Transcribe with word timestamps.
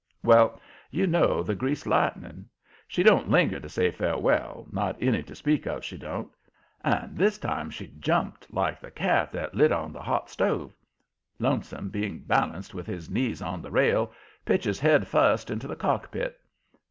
Well, 0.23 0.59
you 0.89 1.05
know 1.05 1.43
the 1.43 1.53
Greased 1.53 1.85
Lightning? 1.85 2.45
She 2.87 3.03
don't 3.03 3.29
linger 3.29 3.59
to 3.59 3.69
say 3.69 3.91
farewell, 3.91 4.65
not 4.71 4.97
any 4.99 5.21
to 5.21 5.35
speak 5.35 5.67
of, 5.67 5.85
she 5.85 5.95
don't. 5.95 6.27
And 6.83 7.15
this 7.15 7.37
time 7.37 7.69
she 7.69 7.85
jumped 7.85 8.51
like 8.51 8.79
the 8.81 8.89
cat 8.89 9.31
that 9.33 9.53
lit 9.53 9.71
on 9.71 9.93
the 9.93 10.01
hot 10.01 10.27
stove. 10.27 10.73
Lonesome, 11.37 11.89
being 11.89 12.17
balanced 12.23 12.73
with 12.73 12.87
his 12.87 13.11
knees 13.11 13.43
on 13.43 13.61
the 13.61 13.69
rail, 13.69 14.11
pitches 14.43 14.79
headfust 14.81 15.51
into 15.51 15.67
the 15.67 15.75
cockpit. 15.75 16.39